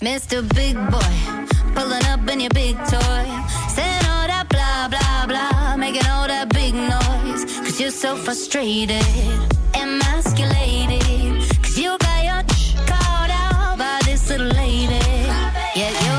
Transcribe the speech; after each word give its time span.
Mr. 0.00 0.42
Big 0.54 0.76
Boy, 0.76 1.74
pulling 1.74 2.04
up 2.04 2.28
in 2.30 2.40
your 2.40 2.50
big 2.50 2.76
toy. 2.76 3.24
Saying 3.74 4.04
all 4.06 4.26
that 4.28 4.46
blah, 4.48 4.86
blah, 4.88 5.26
blah. 5.26 5.76
Making 5.76 6.06
all 6.06 6.28
that 6.28 6.48
big 6.50 6.72
noise. 6.74 7.44
Cause 7.60 7.80
you're 7.80 7.90
so 7.90 8.14
frustrated. 8.16 9.02
Emasculated. 9.74 11.02
Cause 11.62 11.78
you 11.78 11.98
got 11.98 12.24
your 12.24 12.42
ch- 12.54 12.76
called 12.86 13.30
out 13.30 13.78
by 13.78 14.00
this 14.04 14.28
little 14.30 14.46
lady. 14.46 15.00
Yet 15.74 15.92
your 16.06 16.17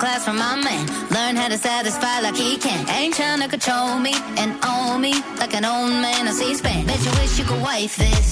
masterclass 0.00 0.24
from 0.24 0.36
my 0.36 0.56
man. 0.56 0.86
Learn 1.10 1.36
how 1.36 1.48
to 1.48 1.58
satisfy 1.58 2.20
like 2.20 2.36
he 2.36 2.56
can. 2.56 2.88
Ain't 2.90 3.14
trying 3.14 3.40
to 3.40 3.48
control 3.48 3.98
me 3.98 4.14
and 4.36 4.52
own 4.64 5.00
me 5.00 5.14
like 5.38 5.54
an 5.54 5.64
old 5.64 5.90
man 5.90 6.28
on 6.28 6.34
C-SPAN. 6.34 6.86
Bet 6.86 7.04
you 7.04 7.10
wish 7.12 7.38
you 7.38 7.44
could 7.44 7.62
wife 7.62 7.96
this. 7.96 8.26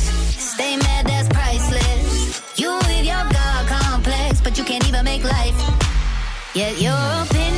Stay 0.55 0.77
mad, 0.77 1.07
that's 1.07 1.29
priceless. 1.29 2.59
You 2.59 2.75
with 2.77 3.05
your 3.05 3.25
God 3.31 3.67
complex, 3.67 4.41
but 4.41 4.59
you 4.59 4.65
can't 4.65 4.87
even 4.89 5.05
make 5.05 5.25
life. 5.25 5.57
Yet 6.55 6.81
your 6.81 6.97
opinion's 7.23 7.58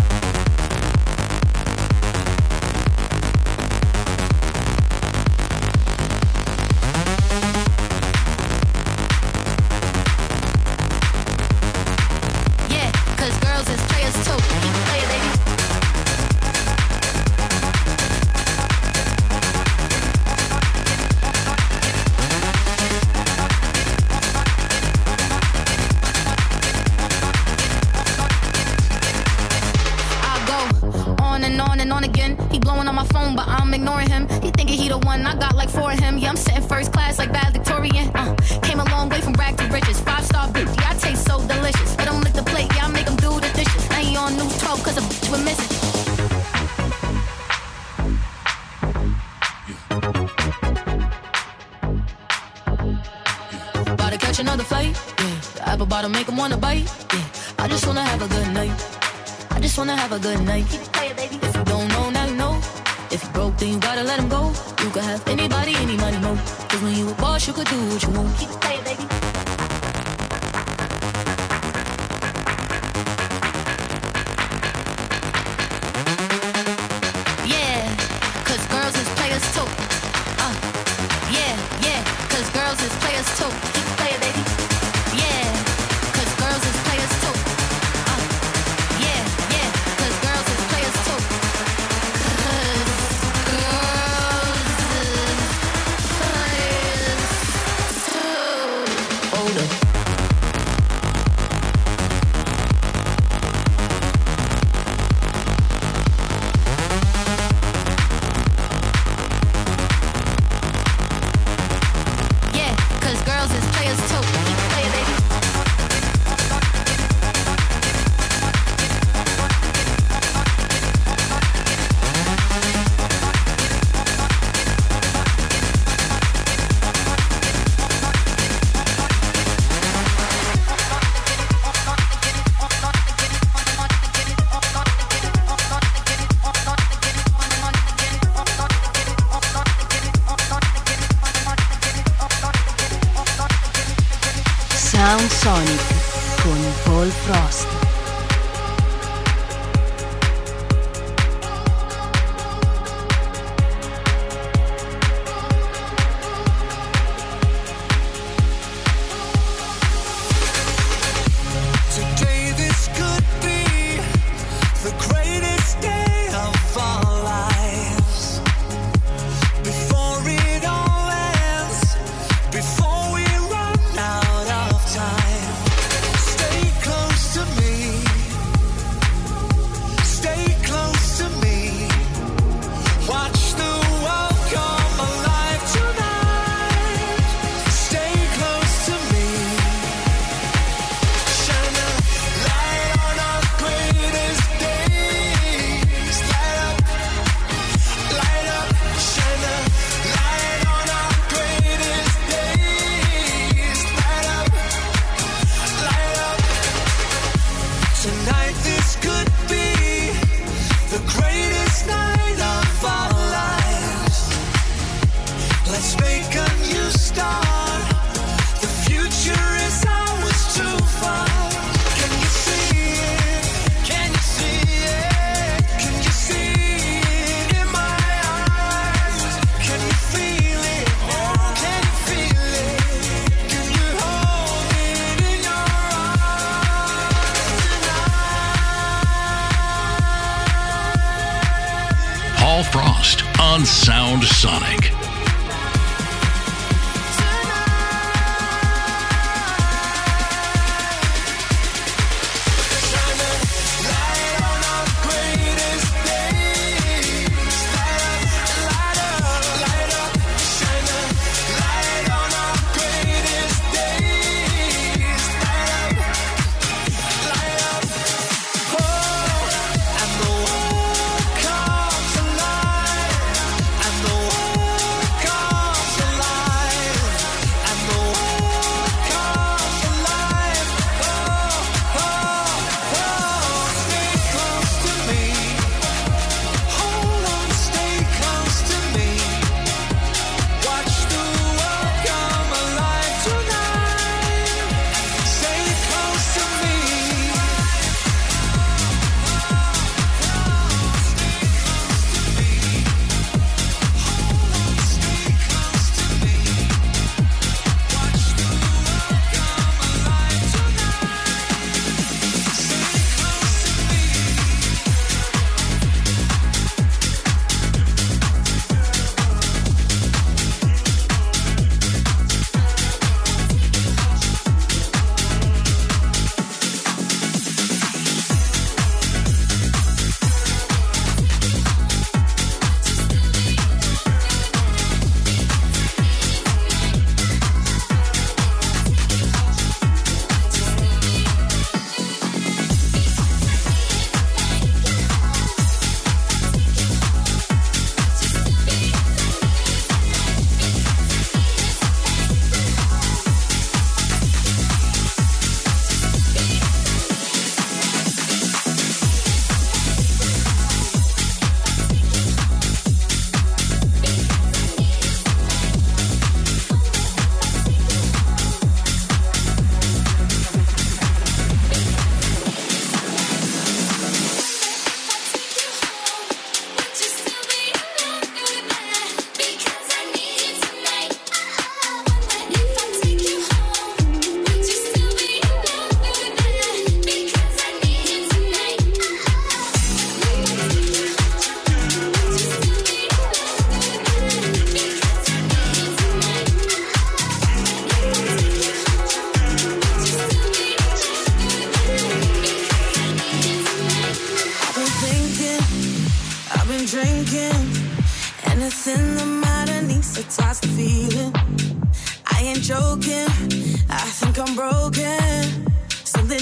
Girls 82.71 82.83
is 82.83 82.95
players 82.99 83.39
too. 83.39 83.80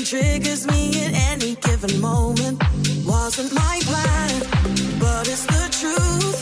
triggers 0.09 0.65
me 0.65 0.89
at 1.05 1.13
any 1.31 1.53
given 1.53 2.01
moment. 2.01 2.57
Wasn't 3.05 3.53
my 3.53 3.79
plan, 3.83 4.39
but 4.99 5.27
it's 5.27 5.45
the 5.45 5.65
truth. 5.79 6.39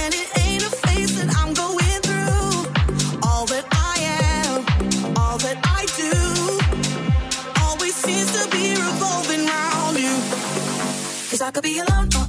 And 0.00 0.14
it 0.14 0.28
ain't 0.40 0.62
a 0.62 0.70
phase 0.70 1.12
that 1.18 1.28
I'm 1.36 1.52
going 1.52 2.00
through. 2.06 3.28
All 3.28 3.44
that 3.52 3.66
I 3.72 3.94
am, 4.40 4.64
all 5.18 5.36
that 5.36 5.58
I 5.80 5.84
do, 6.00 7.62
always 7.62 7.94
seems 7.94 8.32
to 8.40 8.48
be 8.48 8.70
revolving 8.70 9.46
around 9.46 9.98
you. 9.98 10.16
Cause 11.28 11.42
I 11.42 11.50
could 11.50 11.62
be 11.62 11.78
alone. 11.78 12.25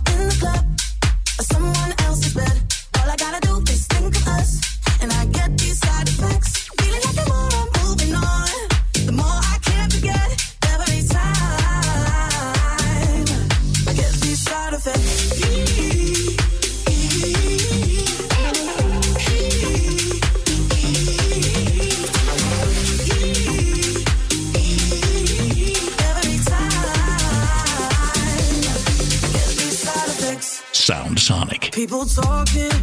talking 32.08 32.77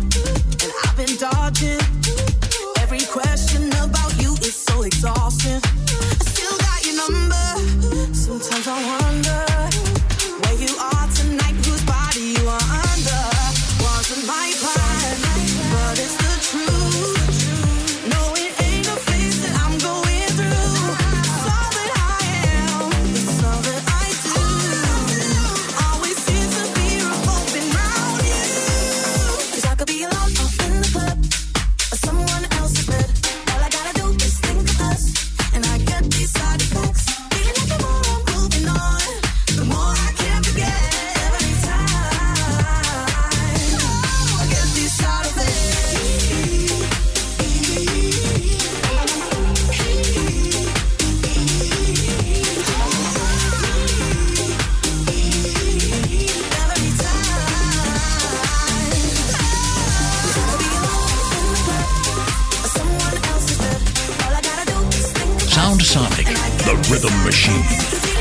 Sonic, 65.95 66.27
the 66.27 66.75
rhythm 66.91 67.23
machine. 67.23 68.14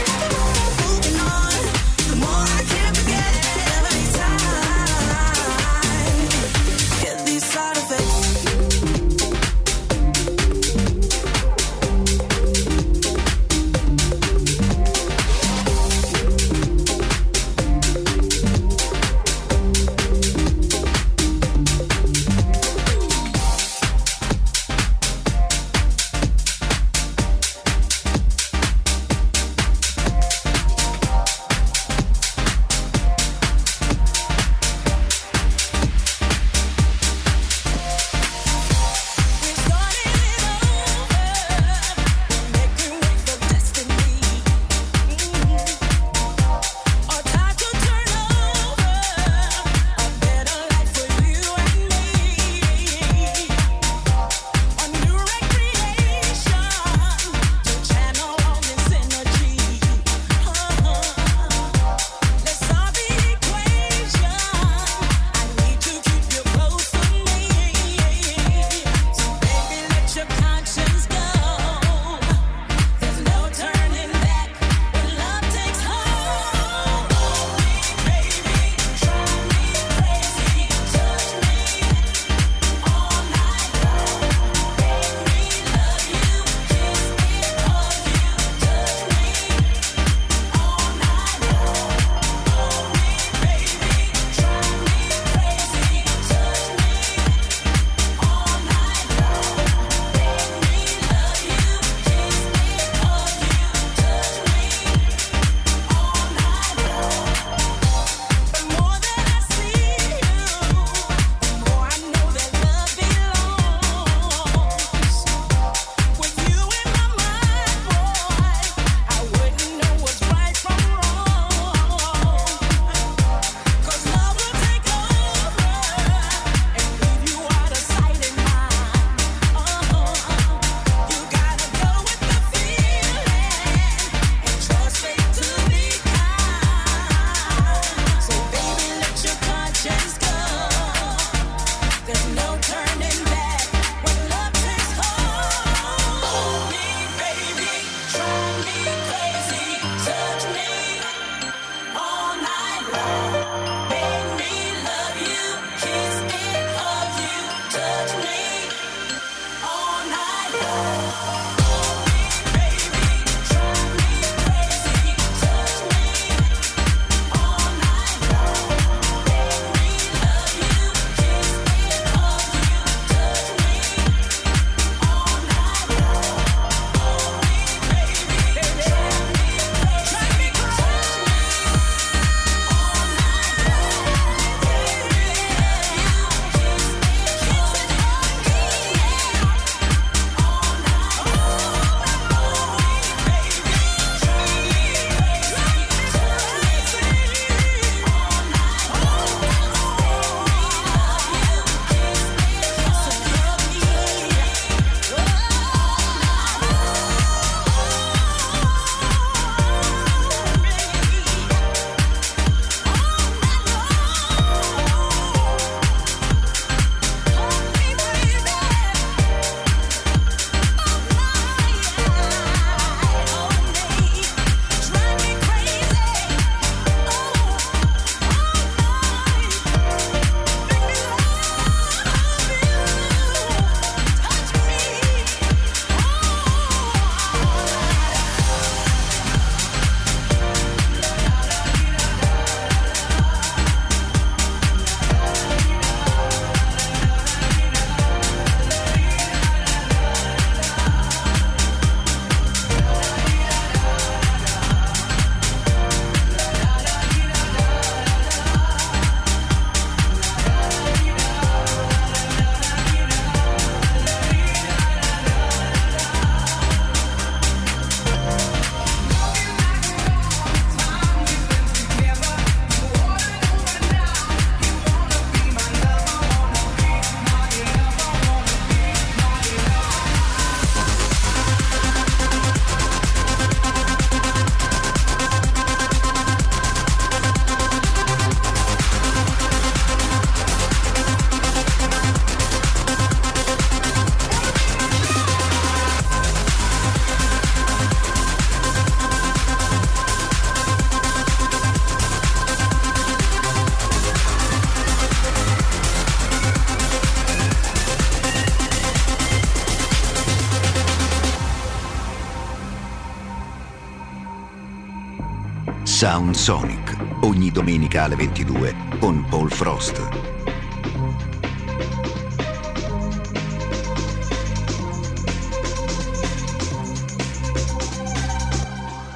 Sound 316.04 316.36
Sonic, 316.36 316.98
ogni 317.22 317.50
domenica 317.50 318.04
alle 318.04 318.18
22 318.18 318.76
con 319.00 319.24
Paul 319.30 319.50
Frost. 319.50 320.00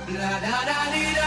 La, 0.06 0.40
da, 0.40 0.64
da, 0.64 0.92
di, 0.94 1.14
da. 1.14 1.27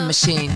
machine. 0.00 0.50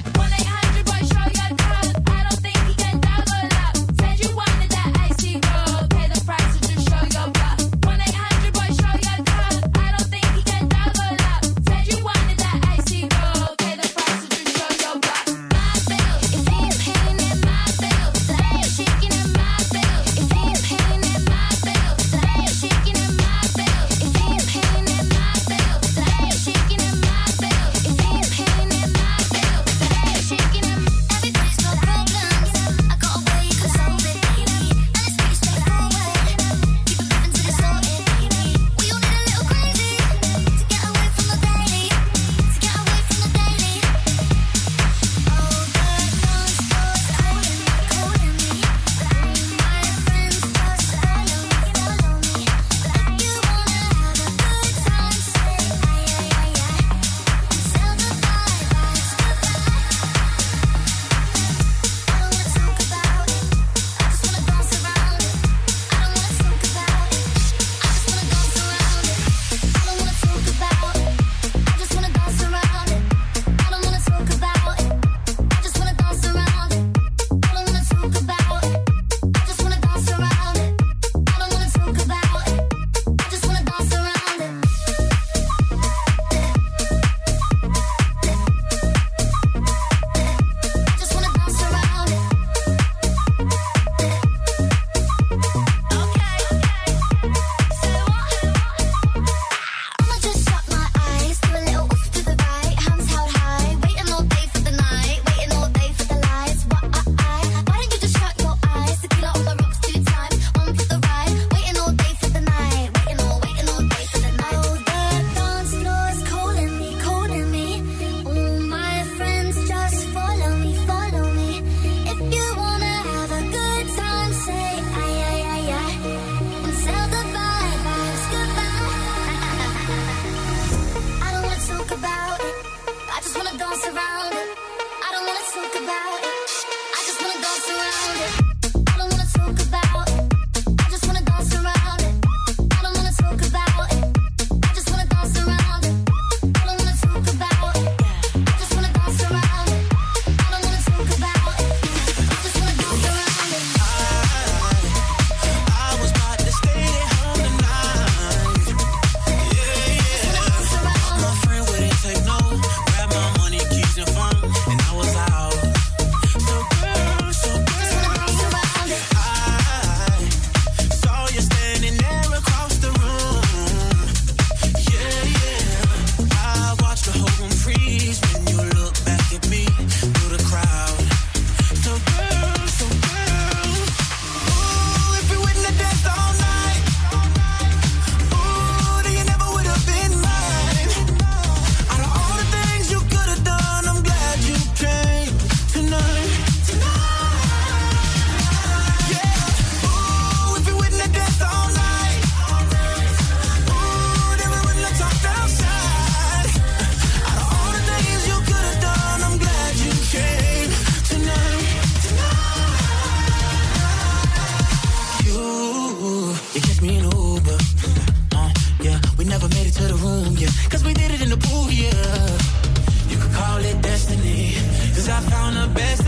I 225.11 225.21
found 225.23 225.57
the 225.57 225.67
best 225.75 226.08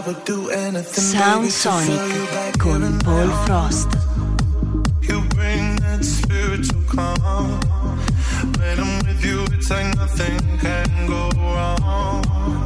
Sound 0.00 1.50
Sonic 1.50 2.56
con 2.58 2.98
Paul 3.00 3.28
Frost. 3.46 3.88
You 5.02 5.22
bring 5.34 5.74
that 5.80 6.04
spiritual 6.04 6.82
calm. 6.86 7.60
When 8.58 8.78
I'm 8.78 8.98
with 9.06 9.24
you, 9.24 9.42
it's 9.52 9.70
like 9.70 9.96
nothing 9.96 10.38
can 10.58 11.06
go 11.08 11.28
wrong. 11.36 12.57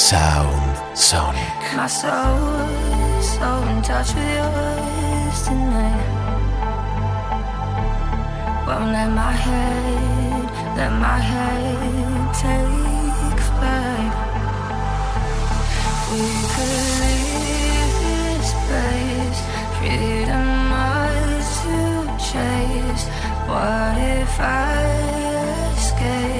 Sound 0.00 0.96
Sonic. 0.96 1.76
My 1.76 1.86
soul 1.86 2.58
is 3.18 3.28
so 3.36 3.50
in 3.68 3.82
touch 3.82 4.14
with 4.14 4.32
yours 4.38 5.38
tonight. 5.46 6.08
Won't 8.66 8.92
let 8.96 9.10
my 9.12 9.32
head, 9.46 10.46
let 10.78 10.92
my 11.06 11.20
head 11.30 12.34
take 12.42 13.40
flight. 13.50 14.14
We 16.10 16.24
could 16.52 16.86
leave 17.00 17.94
this 18.02 18.50
place, 18.66 19.40
freedom 19.76 20.48
ours 20.72 21.48
to 21.62 21.76
chase. 22.28 23.04
What 23.46 23.96
if 24.18 24.34
I 24.40 24.80
escape? 25.76 26.39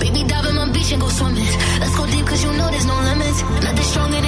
Baby, 0.00 0.24
dive 0.24 0.46
in 0.46 0.54
my 0.56 0.70
beach 0.72 0.92
and 0.92 1.00
go 1.00 1.08
swimming. 1.08 1.44
Let's 1.80 1.96
go 1.96 2.06
deep, 2.06 2.26
cause 2.26 2.42
you 2.42 2.52
know 2.52 2.68
there's 2.70 2.86
no 2.86 2.96
limits. 3.08 3.42
Nothing 3.42 3.84
stronger. 3.84 4.19